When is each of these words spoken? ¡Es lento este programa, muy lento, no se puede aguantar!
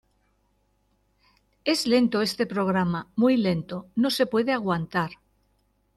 ¡Es 1.63 1.85
lento 1.85 2.23
este 2.23 2.47
programa, 2.47 3.09
muy 3.15 3.37
lento, 3.37 3.85
no 3.95 4.09
se 4.09 4.25
puede 4.25 4.51
aguantar! 4.51 5.11